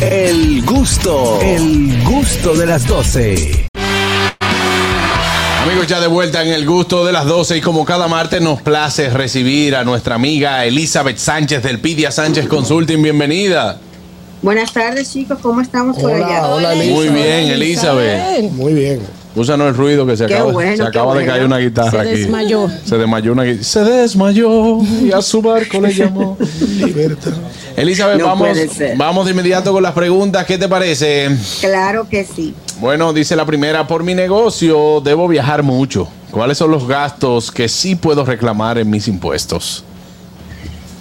[0.00, 3.68] El gusto, el gusto de las 12.
[5.62, 8.60] Amigos, ya de vuelta en el gusto de las 12 y como cada martes nos
[8.60, 13.02] place recibir a nuestra amiga Elizabeth Sánchez del Pidia Sánchez Consulting.
[13.02, 13.78] Bienvenida.
[14.42, 15.38] Buenas tardes, chicos.
[15.40, 16.46] ¿Cómo estamos por Hola, allá?
[16.48, 16.92] hola, Elisa.
[16.92, 18.50] Muy bien, Elizabeth.
[18.52, 19.00] Muy bien.
[19.34, 22.10] Úsanos el ruido que se Qué acaba, bueno, se acaba de caer una guitarra Se
[22.10, 22.20] aquí.
[22.20, 22.68] desmayó.
[22.84, 23.64] Se desmayó una guitarra.
[23.64, 26.36] Se desmayó y a su barco le llamó.
[26.78, 27.32] Libertad.
[27.76, 28.56] Elizabeth, No vamos,
[28.96, 30.44] vamos de inmediato con las preguntas.
[30.46, 31.28] ¿Qué te parece?
[31.60, 32.54] Claro que sí.
[32.80, 36.08] Bueno, dice la primera, por mi negocio debo viajar mucho.
[36.30, 39.84] ¿Cuáles son los gastos que sí puedo reclamar en mis impuestos?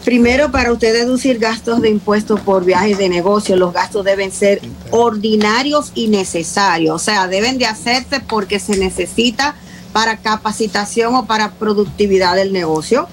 [0.04, 4.62] Primero, para usted deducir gastos de impuestos por viajes de negocio, los gastos deben ser
[4.92, 6.96] ordinarios y necesarios.
[6.96, 9.56] O sea, deben de hacerse porque se necesita
[9.94, 13.08] para capacitación o para productividad del negocio.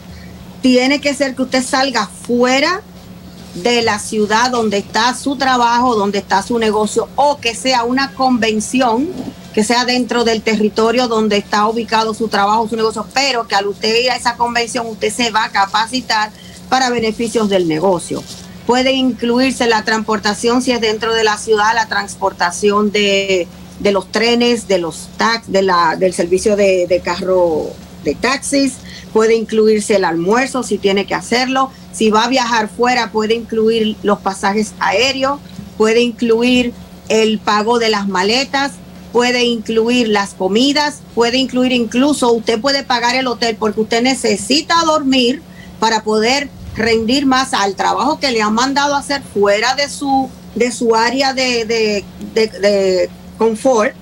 [0.63, 2.83] Tiene que ser que usted salga fuera
[3.55, 8.13] de la ciudad donde está su trabajo, donde está su negocio, o que sea una
[8.15, 9.09] convención
[9.55, 13.67] que sea dentro del territorio donde está ubicado su trabajo, su negocio, pero que al
[13.67, 16.31] usted ir a esa convención usted se va a capacitar
[16.71, 18.23] para beneficios del negocio.
[18.67, 23.47] Puede incluirse la transportación si es dentro de la ciudad, la transportación de,
[23.81, 27.67] de los trenes, de los tax, de la, del servicio de, de carro
[28.05, 28.75] de taxis,
[29.13, 31.71] puede incluirse el almuerzo si tiene que hacerlo.
[31.93, 35.41] Si va a viajar fuera, puede incluir los pasajes aéreos,
[35.77, 36.73] puede incluir
[37.09, 38.73] el pago de las maletas,
[39.13, 44.77] puede incluir las comidas, puede incluir incluso, usted puede pagar el hotel porque usted necesita
[44.85, 45.43] dormir
[45.81, 46.49] para poder
[46.81, 50.95] rendir más al trabajo que le han mandado a hacer fuera de su, de su
[50.97, 53.95] área de, de, de- de confort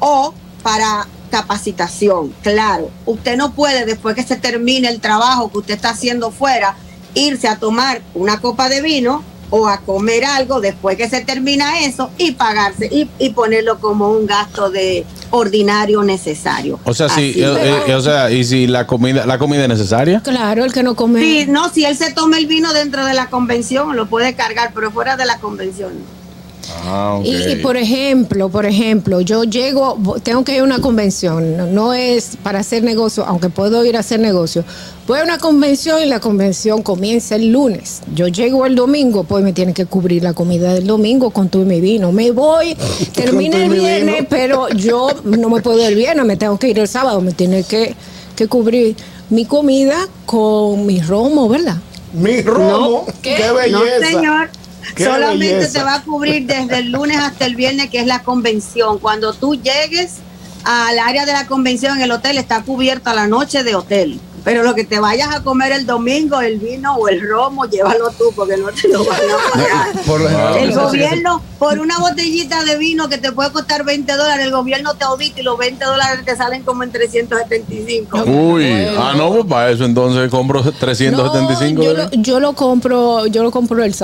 [0.00, 2.34] o para capacitación.
[2.42, 6.76] Claro, usted no puede después que se termine el trabajo que usted está haciendo fuera,
[7.14, 11.80] irse a tomar una copa de vino o a comer algo después que se termina
[11.80, 16.78] eso y pagarse y, y ponerlo como un gasto de ordinario necesario.
[16.84, 20.20] O sea, si, eh, eh, o sea, y si la comida, la comida es necesaria.
[20.20, 21.20] Claro, el que no come.
[21.20, 24.72] Sí, no, si él se toma el vino dentro de la convención, lo puede cargar,
[24.74, 25.92] pero fuera de la convención.
[26.88, 27.20] Ah.
[27.24, 31.66] Y, y, por ejemplo, por ejemplo, yo llego, tengo que ir a una convención, no,
[31.66, 34.64] no es para hacer negocio, aunque puedo ir a hacer negocio.
[35.08, 38.02] Voy a una convención y la convención comienza el lunes.
[38.14, 41.64] Yo llego el domingo, pues me tienen que cubrir la comida del domingo con todo
[41.64, 42.12] mi vino.
[42.12, 42.76] Me voy,
[43.14, 46.68] termina el y viernes, pero yo no me puedo ir el viernes, me tengo que
[46.68, 47.96] ir el sábado, me tiene que,
[48.36, 48.96] que cubrir
[49.30, 51.76] mi comida con mi romo, ¿verdad?
[52.12, 53.04] Mi romo.
[53.06, 53.52] No, qué, ¿qué?
[53.52, 54.00] belleza.
[54.00, 54.48] No, señor.
[54.96, 55.72] Solamente belleza.
[55.72, 58.98] te va a cubrir desde el lunes hasta el viernes, que es la convención.
[58.98, 60.16] Cuando tú llegues
[60.64, 64.20] al área de la convención, el hotel está cubierto a la noche de hotel.
[64.46, 68.10] Pero lo que te vayas a comer el domingo, el vino o el romo, llévalo
[68.10, 70.04] tú, porque no te lo van a pagar.
[70.06, 74.46] Por El que gobierno, por una botellita de vino que te puede costar 20 dólares,
[74.46, 78.22] el gobierno te audita y los 20 dólares te salen como en 375.
[78.24, 82.18] Uy, ah, no, pues para eso entonces compro 375 No, yo, lo, dólares.
[82.22, 83.96] yo lo compro, yo lo compro el,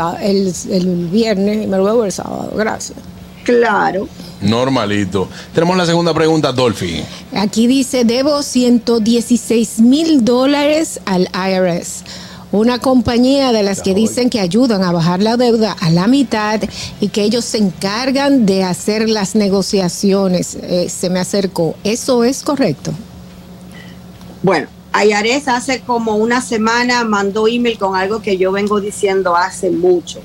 [0.71, 2.51] el viernes y me lo bebo el sábado.
[2.57, 2.99] Gracias.
[3.45, 4.09] Claro.
[4.41, 5.29] Normalito.
[5.55, 7.05] Tenemos la segunda pregunta, Dolphy.
[7.35, 12.05] Aquí dice, debo 116 mil dólares al IRS.
[12.51, 16.61] Una compañía de las que dicen que ayudan a bajar la deuda a la mitad
[17.01, 20.57] y que ellos se encargan de hacer las negociaciones.
[20.61, 21.75] Eh, se me acercó.
[21.83, 22.93] ¿Eso es correcto?
[24.43, 29.71] Bueno, Ayares hace como una semana mandó email con algo que yo vengo diciendo hace
[29.71, 30.21] mucho.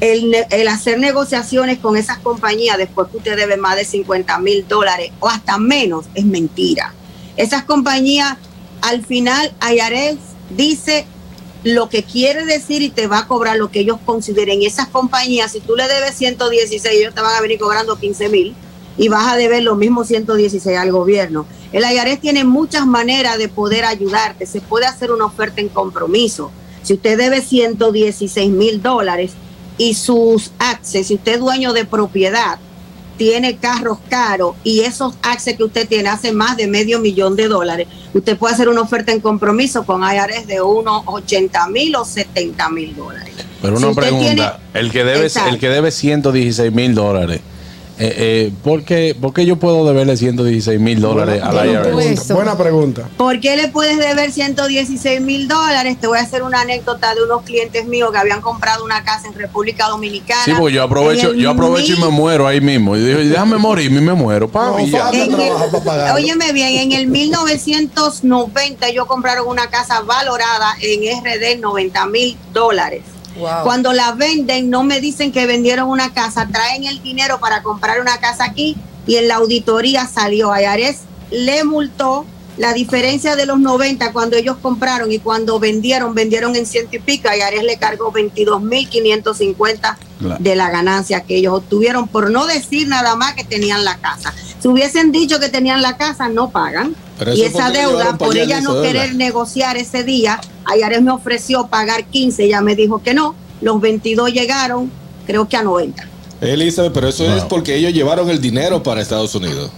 [0.00, 0.34] El,
[0.68, 5.28] hacer negociaciones con esas compañías después que usted debe más de 50 mil dólares o
[5.28, 6.94] hasta menos es mentira.
[7.36, 8.36] Esas compañías,
[8.80, 10.16] al final, Ayares
[10.56, 11.06] dice
[11.64, 14.62] lo que quiere decir y te va a cobrar lo que ellos consideren.
[14.62, 18.54] Esas compañías, si tú le debes 116, ellos te van a venir cobrando 15 mil
[18.96, 21.46] y vas a deber los mismos 116 al gobierno.
[21.72, 24.46] El IARES tiene muchas maneras de poder ayudarte.
[24.46, 26.50] Se puede hacer una oferta en compromiso.
[26.82, 29.32] Si usted debe 116 mil dólares
[29.80, 32.58] y sus access, si usted es dueño de propiedad,
[33.16, 37.48] tiene carros caros y esos access que usted tiene hace más de medio millón de
[37.48, 42.04] dólares, usted puede hacer una oferta en compromiso con IARES de unos 80 mil o
[42.04, 43.32] 70 mil dólares.
[43.62, 45.48] Pero una pregunta, tiene- el que debe Exacto.
[45.48, 47.40] el que debe 116 mil dólares,
[48.00, 52.32] eh, eh, ¿por, qué, por qué yo puedo deberle 116 mil dólares a la IRS?
[52.32, 53.08] buena pregunta.
[53.16, 55.98] ¿Por qué le puedes deber 116 mil dólares?
[56.00, 59.28] Te voy a hacer una anécdota de unos clientes míos que habían comprado una casa
[59.28, 60.42] en República Dominicana.
[60.44, 62.96] Sí, porque yo aprovecho, yo aprovecho y me muero ahí mismo.
[62.96, 64.48] Y digo, déjame morir y me muero.
[64.48, 65.10] Pa, No, y ya.
[65.10, 65.30] el-
[65.84, 66.14] para.
[66.14, 73.02] Óyeme bien, en el 1990 ellos compraron una casa valorada en RD 90 mil dólares.
[73.36, 73.62] Wow.
[73.64, 78.00] Cuando la venden, no me dicen que vendieron una casa, traen el dinero para comprar
[78.00, 80.52] una casa aquí y en la auditoría salió.
[80.52, 81.00] Ayares
[81.30, 86.66] le multó la diferencia de los 90 cuando ellos compraron y cuando vendieron, vendieron en
[86.66, 87.28] ciento y pico.
[87.28, 90.36] Ayares le cargó 22.550 Claro.
[90.38, 94.34] de la ganancia que ellos obtuvieron por no decir nada más que tenían la casa.
[94.60, 96.94] Si hubiesen dicho que tenían la casa, no pagan.
[97.20, 98.86] Pero Y esa deuda, por ella no deuda.
[98.88, 103.78] querer negociar ese día, Ayares me ofreció pagar 15, ella me dijo que no, los
[103.80, 104.90] 22 llegaron,
[105.26, 106.02] creo que a 90.
[106.40, 109.70] Elizabeth, pero eso es porque ellos llevaron el dinero para Estados Unidos.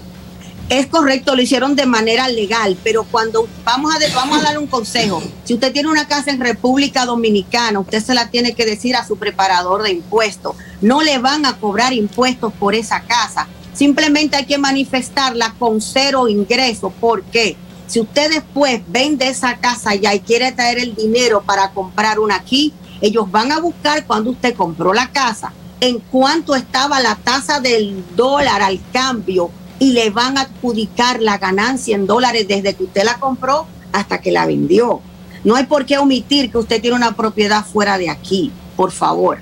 [0.69, 4.59] Es correcto, lo hicieron de manera legal, pero cuando vamos a, de- vamos a dar
[4.59, 8.65] un consejo, si usted tiene una casa en República Dominicana, usted se la tiene que
[8.65, 10.55] decir a su preparador de impuestos.
[10.81, 13.49] No le van a cobrar impuestos por esa casa.
[13.73, 16.91] Simplemente hay que manifestarla con cero ingreso.
[16.91, 17.57] ¿Por qué?
[17.87, 22.37] Si usted después vende esa casa ya y quiere traer el dinero para comprar una
[22.37, 27.61] aquí, ellos van a buscar cuando usted compró la casa, en cuánto estaba la tasa
[27.61, 32.85] del dólar al cambio y le van a adjudicar la ganancia en dólares desde que
[32.85, 35.01] usted la compró hasta que la vendió.
[35.45, 39.39] No hay por qué omitir que usted tiene una propiedad fuera de aquí, por favor.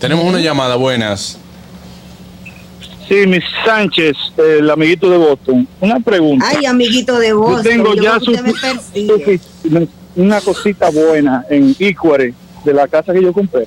[0.00, 1.38] Tenemos una llamada, buenas.
[3.08, 5.66] Sí, Miss Sánchez, el amiguito de Boston.
[5.80, 6.44] Una pregunta.
[6.48, 8.34] Ay, amiguito de vos, Yo tengo ya su-
[10.16, 13.66] una cosita buena en Equare de la casa que yo compré.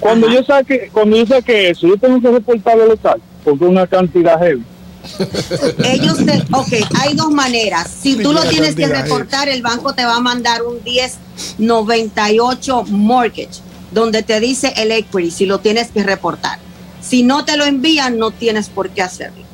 [0.00, 0.36] Cuando Ajá.
[0.36, 4.38] yo saque, cuando yo saque eso, yo tengo que reportarlo local, porque es una cantidad
[4.38, 4.62] heavy.
[5.84, 7.90] Ellos te, ok, hay dos maneras.
[8.00, 13.60] Si tú lo tienes que reportar, el banco te va a mandar un 1098 mortgage,
[13.92, 16.58] donde te dice el equity, si lo tienes que reportar.
[17.08, 19.44] Si no te lo envían, no tienes por qué hacerlo.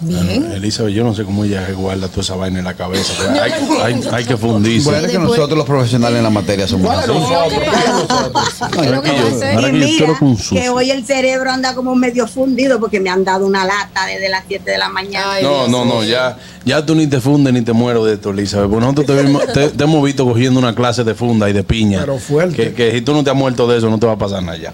[0.00, 0.40] Bien.
[0.40, 3.14] Bueno, Elizabeth, yo no sé cómo ella guarda toda esa vaina en la cabeza.
[3.42, 3.52] Hay,
[3.82, 4.90] hay- hay que fundirse.
[4.90, 7.18] Bueno, es que nosotros los profesionales en la materia somos ¿Cuál es así.
[7.18, 7.52] nosotros?
[7.54, 8.70] ¿Cuál es nosotros?
[8.70, 9.02] ¿Qué es lo
[10.60, 14.28] que hoy el cerebro anda como medio fundido porque me han dado una lata desde
[14.28, 15.32] las 7 de la mañana.
[15.32, 16.36] Ay, No, Dios no, no, ya,
[16.66, 18.68] ya tú ni te fundes ni te muero de esto, Elizabeth.
[18.68, 21.64] Porque nosotros te, vimos- te- te hemos visto cogiendo una clase de funda y de
[21.64, 22.00] piña.
[22.00, 22.56] Pero fuerte.
[22.56, 24.42] Que, que si tú no te has muerto de eso, no te va a pasar
[24.42, 24.72] nada ya.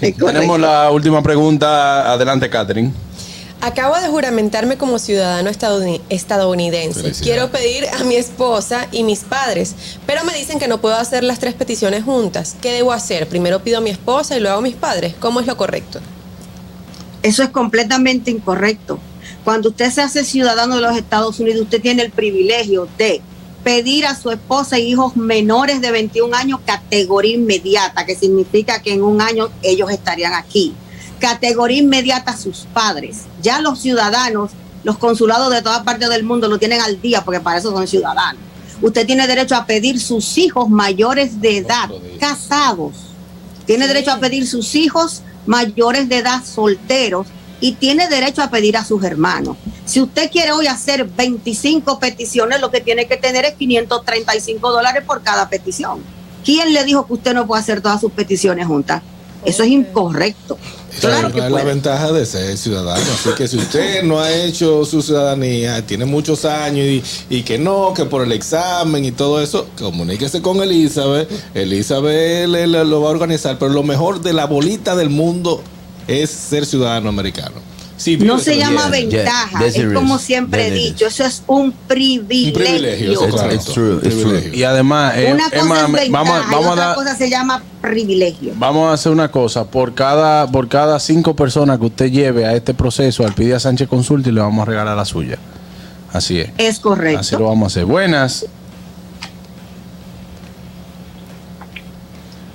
[0.18, 2.12] Tenemos la última pregunta.
[2.12, 2.92] Adelante, Catherine.
[3.62, 7.12] Acabo de juramentarme como ciudadano estadouni- estadounidense.
[7.22, 9.74] Quiero pedir a mi esposa y mis padres,
[10.06, 12.56] pero me dicen que no puedo hacer las tres peticiones juntas.
[12.62, 13.28] ¿Qué debo hacer?
[13.28, 15.14] Primero pido a mi esposa y luego a mis padres.
[15.20, 16.00] ¿Cómo es lo correcto?
[17.22, 18.98] Eso es completamente incorrecto.
[19.44, 23.20] Cuando usted se hace ciudadano de los Estados Unidos, usted tiene el privilegio de
[23.62, 28.92] pedir a su esposa e hijos menores de 21 años categoría inmediata, que significa que
[28.92, 30.74] en un año ellos estarían aquí.
[31.18, 33.22] Categoría inmediata a sus padres.
[33.42, 34.52] Ya los ciudadanos,
[34.84, 37.86] los consulados de todas partes del mundo lo tienen al día porque para eso son
[37.86, 38.42] ciudadanos.
[38.82, 42.94] Usted tiene derecho a pedir sus hijos mayores de edad, casados.
[43.66, 47.26] Tiene derecho a pedir sus hijos mayores de edad solteros
[47.60, 49.56] y tiene derecho a pedir a sus hermanos.
[49.84, 55.02] Si usted quiere hoy hacer 25 peticiones, lo que tiene que tener es 535 dólares
[55.06, 56.00] por cada petición.
[56.44, 59.02] ¿Quién le dijo que usted no puede hacer todas sus peticiones juntas?
[59.44, 60.58] Eso es incorrecto.
[61.00, 63.00] Claro que es la ventaja de ser ciudadano.
[63.00, 67.56] Así que si usted no ha hecho su ciudadanía, tiene muchos años y, y que
[67.58, 71.30] no, que por el examen y todo eso, comuníquese con Elizabeth.
[71.54, 73.58] Elizabeth le, le- lo va a organizar.
[73.58, 75.62] Pero lo mejor de la bolita del mundo
[76.10, 77.56] es ser ciudadano americano.
[77.96, 82.46] Si No se llama Yeah, ventaja, es como siempre he dicho, eso es un privilegio.
[82.48, 84.50] Un privilegio, It's- it's true, it's true.
[84.56, 86.94] Y además, eh, Una cosa Emma, es ventaja vamos, y vamos a otra dar.
[86.94, 88.54] cosa se llama privilegio.
[88.56, 92.54] Vamos a hacer una cosa, por cada, por cada cinco personas que usted lleve a
[92.54, 95.36] este proceso al Pidia Sánchez Consulta y le vamos a regalar la suya.
[96.10, 96.48] Así es.
[96.56, 97.38] Es Así correcto.
[97.38, 97.84] lo vamos a hacer.
[97.84, 98.46] Buenas.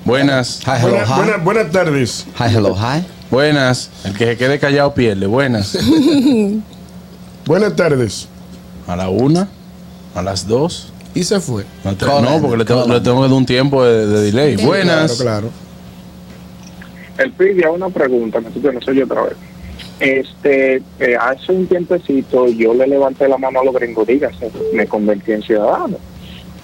[0.04, 0.60] Buenas.
[0.66, 1.14] Hi, hello, Buena- hi.
[1.18, 2.26] buena- buenas tardes.
[2.40, 3.04] Hi, hello, hi.
[3.32, 3.90] Buenas.
[4.04, 5.26] El que se quede callado pierde.
[5.28, 5.78] Buenas.
[7.46, 8.28] Buenas tardes.
[8.88, 9.48] A la una,
[10.14, 10.92] a las dos.
[11.14, 11.66] Y se fue.
[11.84, 12.06] No, te-
[12.42, 14.58] porque le tengo, le tengo que dar un tiempo de, de delay.
[14.58, 15.14] Sí, Buenas.
[15.22, 15.66] Claro, claro.
[17.18, 19.34] El PIDIA, una pregunta, que no soy yo otra vez.
[20.02, 24.86] Este, eh, hace un tiempecito yo le levanté la mano a los gringos, dígase, me
[24.86, 25.98] convertí en ciudadano.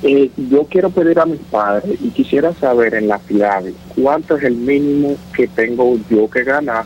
[0.03, 3.61] Eh, yo quiero pedir a mis padres y quisiera saber en la ciudad
[3.95, 6.85] cuánto es el mínimo que tengo yo que ganar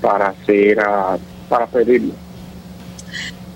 [0.00, 1.16] para hacer, ah,
[1.48, 2.14] para pedirlo.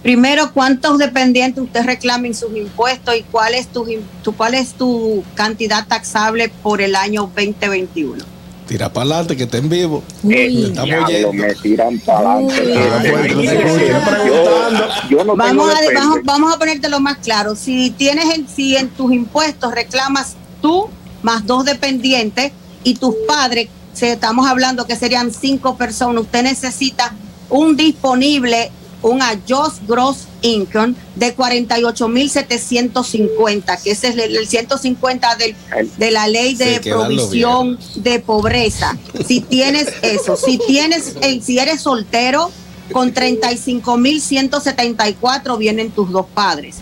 [0.03, 3.87] Primero, ¿cuántos dependientes usted reclama en sus impuestos y cuál es tu,
[4.23, 8.32] tu- cuál es tu cantidad taxable por el año 2021?
[8.67, 10.03] Tira para adelante que está en vivo.
[10.23, 10.65] Uy.
[10.67, 12.75] Estamos me tiran para adelante.
[12.77, 15.79] Ah, yo- yo no Vamos a,
[16.25, 17.55] vamos, a ponértelo más claro.
[17.57, 20.89] Si tienes en, si en tus impuestos reclamas tú
[21.23, 22.53] más dos dependientes
[22.85, 27.15] y tus padres, si estamos hablando que serían cinco personas, usted necesita
[27.51, 28.71] un disponible,
[29.03, 35.57] un adjust gross income de 48.750, que ese es el, el 150 del,
[35.97, 38.99] de la ley de provisión de pobreza.
[39.27, 42.51] Si tienes eso, si tienes, eh, si eres soltero,
[42.93, 46.77] con 35.174 vienen tus dos padres.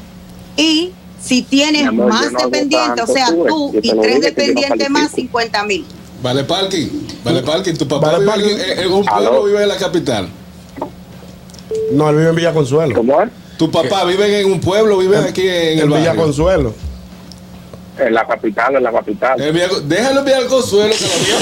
[0.56, 0.90] Y
[1.22, 5.10] si tienes amor, más no dependientes, o sea, tú y tres yo no dependientes más,
[5.10, 5.38] califico.
[5.40, 5.84] 50 mil.
[6.22, 6.86] Vale parking,
[7.24, 7.74] vale parking.
[7.74, 8.56] Tu papá Vale vive parking.
[8.58, 10.28] En, en un pueblo, vive en la capital.
[11.92, 12.94] No, él vive en Villa Consuelo.
[12.94, 13.28] ¿Cómo es?
[13.60, 16.22] Tu papá vive en un pueblo, vive aquí en el En Villa barrio.
[16.22, 16.74] Consuelo.
[17.98, 19.38] En la capital, en la capital.
[19.38, 21.36] En Villa- Déjalo enviar al consuelo que lo vio.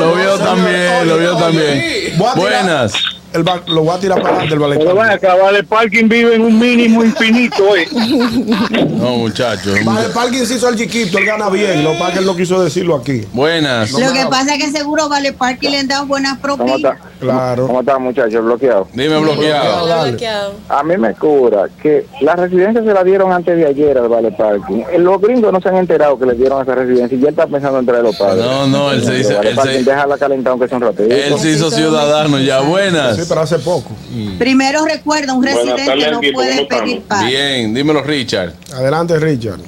[0.00, 2.12] Lo vio también, lo vio también.
[2.18, 2.92] Voy a tirar- Buenas.
[3.32, 6.36] El va- lo voy a tirar para adelante el vale Pero acá, vale, parking vive
[6.36, 7.86] en un mínimo infinito, ¿eh?
[8.88, 9.76] No, muchachos.
[9.84, 11.84] Vale parking se hizo el chiquito, él gana bien.
[11.84, 13.22] Lo que pasa es que él no quiso decirlo aquí.
[13.32, 13.92] Buenas.
[13.92, 16.78] Lo que pasa es que seguro Vale Parking le han dado buenas ¿Cómo propinas.
[16.94, 16.98] está?
[17.20, 17.66] Claro.
[17.66, 18.44] ¿Cómo está, muchachos?
[18.44, 18.88] Bloqueado.
[18.92, 20.54] Dime bloqueado.
[20.68, 24.32] A mí me cura que la residencia se la dieron antes de ayer al Vale
[24.32, 24.82] Parking.
[24.92, 27.46] Eh, Los gringos no se han enterado que le dieron esa residencia y ya está
[27.46, 28.44] pensando en traer los padres.
[28.44, 31.14] No, no, él se dice- Vale él se- déjala calentar aunque sea un ratito.
[31.14, 32.60] Él se hizo ciudadano ya.
[32.60, 33.26] Sí, Buenas.
[33.28, 33.90] pero hace poco.
[34.38, 37.24] Primero recuerda, un residente tardes, no puede pedir paz.
[37.26, 38.52] Bien, dímelo, Richard.
[38.74, 39.60] Adelante, Richard.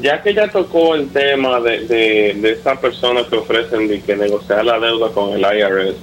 [0.00, 4.16] Ya que ya tocó el tema de, de, de esas personas que ofrecen de que
[4.16, 5.94] negociar la deuda con el IRS,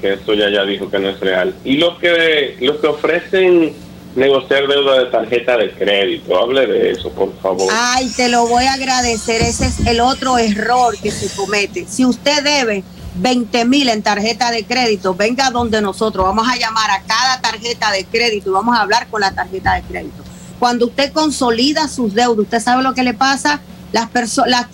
[0.00, 3.74] que eso ya ya dijo que no es real, y los que los que ofrecen
[4.14, 7.68] negociar deuda de tarjeta de crédito, hable de eso, por favor.
[7.72, 9.42] Ay, te lo voy a agradecer.
[9.42, 11.86] Ese es el otro error que se comete.
[11.88, 12.82] Si usted debe
[13.16, 16.24] 20 mil en tarjeta de crédito, venga donde nosotros.
[16.24, 19.74] Vamos a llamar a cada tarjeta de crédito y vamos a hablar con la tarjeta
[19.74, 20.24] de crédito.
[20.58, 23.60] Cuando usted consolida sus deudas, ¿usted sabe lo que le pasa?
[23.92, 24.08] Las,
[24.46, 24.66] las,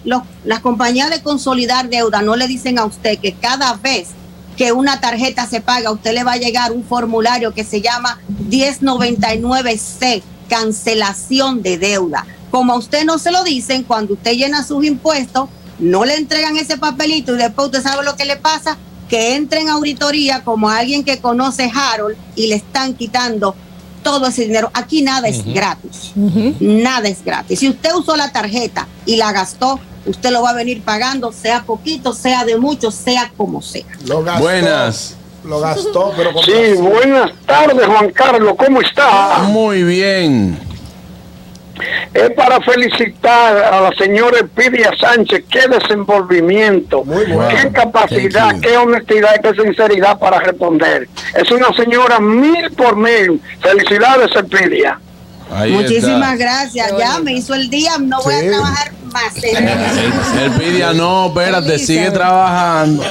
[0.44, 4.08] las compañías de consolidar deuda no le dicen a usted que cada vez
[4.56, 7.80] que una tarjeta se paga, a usted le va a llegar un formulario que se
[7.80, 12.26] llama 1099C, cancelación de deuda.
[12.50, 15.48] Como a usted no se lo dicen, cuando usted llena sus impuestos,
[15.78, 19.60] no le entregan ese papelito y después usted sabe lo que le pasa, que entre
[19.60, 23.54] en auditoría como alguien que conoce Harold y le están quitando
[24.02, 24.70] todo ese dinero.
[24.72, 26.12] Aquí nada es gratis.
[26.60, 27.58] Nada es gratis.
[27.58, 31.62] Si usted usó la tarjeta y la gastó, usted lo va a venir pagando, sea
[31.64, 33.84] poquito, sea de mucho, sea como sea.
[34.06, 34.42] Lo gastó.
[34.42, 35.16] Buenas.
[35.44, 36.84] Lo gastó, pero con Sí, razón.
[36.90, 39.38] buenas tardes, Juan Carlos, ¿cómo está?
[39.48, 40.58] Muy bien.
[42.14, 47.48] Es para felicitar a la señora Epidia Sánchez, qué desenvolvimiento, Muy bueno.
[47.48, 48.60] qué capacidad, Thank you.
[48.62, 51.06] qué honestidad y qué sinceridad para responder.
[51.34, 53.40] Es una señora mil por mil.
[53.60, 54.98] Felicidades, Epidia.
[55.52, 56.36] Ahí Muchísimas está.
[56.36, 56.92] gracias.
[56.92, 58.92] Qué Ya me hizo el día, no voy a trabajar.
[60.44, 63.02] Él, pide, no, espérate, sigue trabajando.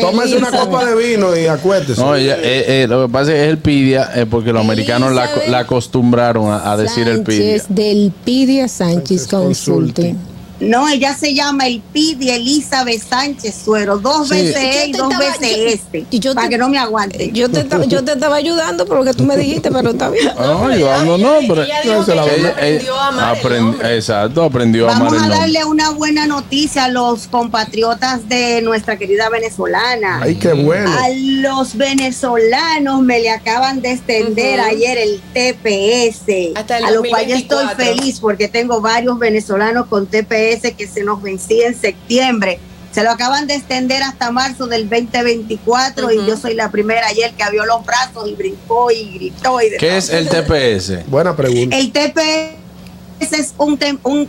[0.00, 2.00] Tómese una copa de vino y acuéstese.
[2.00, 4.62] No, ella- eh, eh, lo que pasa es que es el pidia, eh, porque los
[4.64, 7.58] americanos la, la acostumbraron a, a decir el pidia.
[7.58, 10.16] Sánchez del Pidia Sánchez Sánchez Consulting.
[10.60, 14.34] No, ella se llama el Pidi Elizabeth Sánchez Suero, dos Sí.
[14.34, 16.68] veces Yo y te dos estaba- veces yo- este, y yo para te- que no
[16.68, 17.30] me aguante.
[17.32, 20.10] Yo te, estaba- yo te estaba ayudando por lo que tú me dijiste, pero está
[20.10, 20.28] bien.
[20.38, 21.62] No, yo ando, no, pero.
[21.62, 23.96] Ella dijo que Ella- ella ella- aprendió a amar aprend- nombre.
[23.96, 25.38] Exacto, aprendió a Vamos amar a el nombre.
[25.40, 30.20] darle una buena noticia a los compatriotas de nuestra querida venezolana.
[30.22, 30.90] Ay, qué bueno.
[30.90, 37.02] A los venezolanos me le acaban de extender ayer el TPS, Hasta el a lo
[37.02, 37.76] cual yo estoy 2024.
[37.96, 42.58] feliz porque tengo varios venezolanos con TPS que se nos vencía en septiembre.
[42.92, 46.12] Se lo acaban de extender hasta marzo del 2024 Ujú.
[46.12, 49.60] y yo soy la primera ayer que abrió los brazos y brincó y gritó.
[49.60, 49.96] Y de ¿Qué todo.
[49.98, 51.06] es el TPS?
[51.08, 51.76] Buena pregunta.
[51.76, 54.28] El TPS es un, tem- un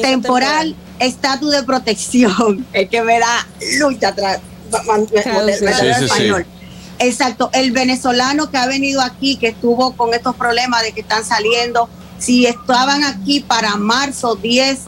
[0.00, 2.64] temporal estatus de protección.
[2.72, 3.46] El que me da
[3.80, 4.40] lucha atrás.
[4.70, 5.64] Claro, sí.
[6.08, 6.32] Sí, sí.
[7.00, 7.50] Exacto.
[7.52, 11.88] El venezolano que ha venido aquí, que estuvo con estos problemas de que están saliendo,
[12.18, 14.78] si estaban aquí para marzo 10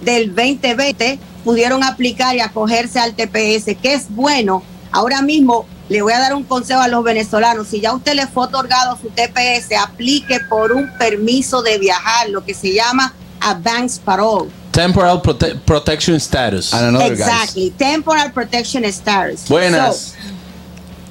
[0.00, 4.62] del 2020, pudieron aplicar y acogerse al TPS, que es bueno.
[4.92, 7.68] Ahora mismo le voy a dar un consejo a los venezolanos.
[7.68, 12.44] Si ya usted le fue otorgado su TPS, aplique por un permiso de viajar, lo
[12.44, 14.50] que se llama Advance Parole.
[14.72, 16.72] Temporal Prote- Protection Status.
[17.02, 17.70] Exactly.
[17.70, 19.48] Temporal Protection Status.
[19.48, 20.14] Buenas.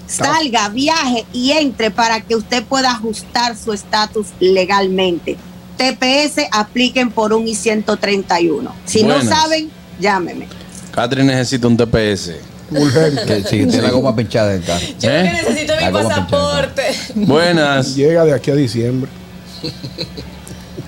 [0.07, 5.35] So, salga, viaje y entre para que usted pueda ajustar su estatus legalmente.
[5.75, 8.71] TPS apliquen por un I-131.
[8.85, 9.25] Si Buenas.
[9.25, 10.47] no saben, llámeme.
[10.91, 12.31] Catherine necesita un TPS.
[12.71, 13.43] Urgente.
[13.43, 14.85] Sí, tiene la goma pinchada en el carro.
[14.99, 15.23] Yo ¿Eh?
[15.23, 16.83] que necesito La mi pasaporte.
[17.15, 17.95] Buenas.
[17.95, 19.09] Llega de aquí a diciembre.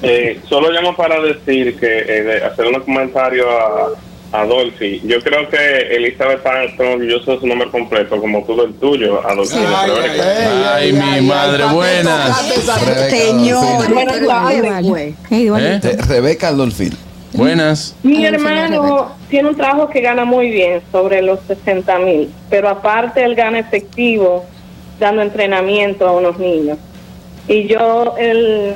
[0.01, 3.89] Eh, solo llamo para decir que, eh, hacer un comentario a,
[4.31, 5.01] a Dolphy.
[5.05, 9.25] Yo creo que Elizabeth está tan orgulloso de su nombre completo como tú del tuyo,
[9.27, 9.57] Adolfo.
[9.57, 9.91] Ay,
[10.65, 12.41] ay, mi madre, buenas.
[13.09, 14.51] Señor, Rebeca.
[15.31, 15.97] ¿Eh?
[16.07, 16.97] Rebeca Dolfil.
[17.33, 17.95] Buenas.
[18.03, 23.23] Mi hermano tiene un trabajo que gana muy bien, sobre los 60 mil, pero aparte
[23.23, 24.45] él gana efectivo
[24.99, 26.77] dando entrenamiento a unos niños.
[27.47, 28.75] Y yo, el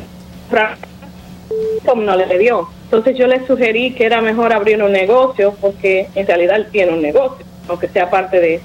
[1.85, 2.69] como no le dio.
[2.85, 6.93] Entonces yo le sugerí que era mejor abrir un negocio porque en realidad él tiene
[6.93, 8.61] un negocio, aunque sea parte de,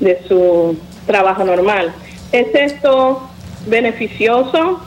[0.00, 1.92] de su trabajo normal.
[2.32, 3.28] ¿Es esto
[3.66, 4.80] beneficioso?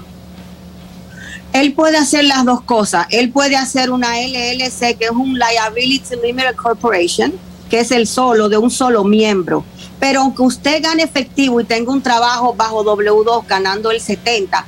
[1.53, 3.07] Él puede hacer las dos cosas.
[3.09, 7.33] Él puede hacer una LLC, que es un Liability Limited Corporation,
[7.69, 9.65] que es el solo, de un solo miembro.
[9.99, 14.65] Pero aunque usted gane efectivo y tenga un trabajo bajo W2 ganando el 70,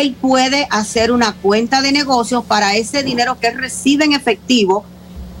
[0.00, 4.84] él puede hacer una cuenta de negocios para ese dinero que recibe en efectivo,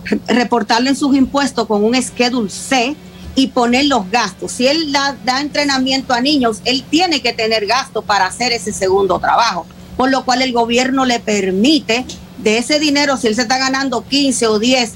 [0.04, 2.94] re- reportarlo en sus impuestos con un Schedule C
[3.34, 4.52] y poner los gastos.
[4.52, 9.18] Si él da, entrenamiento a niños, él tiene que tener gasto para hacer ese segundo
[9.18, 9.66] trabajo,
[9.96, 12.04] por lo cual el gobierno le permite
[12.38, 14.92] de ese dinero, si él se está ganando 15 o 10